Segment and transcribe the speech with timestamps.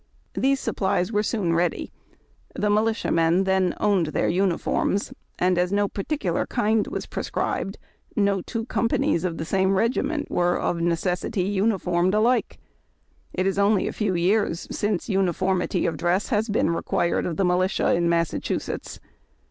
[0.33, 1.91] These supplies were soon ready.
[2.55, 7.77] The militiamen then owned their uniforms, and, as jio particular kind was prescribed,
[8.15, 9.73] no two companies of the THE TOCSIN OF WAR.
[9.75, 12.57] 25 same regiment were of necessity uniformed alike.
[13.31, 17.37] It is only a few years since uniformity of dress has been re quired of
[17.37, 18.99] the militia in Massachusetts.